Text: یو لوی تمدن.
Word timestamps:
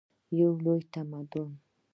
یو 0.39 0.51
لوی 0.63 0.81
تمدن. 0.93 1.49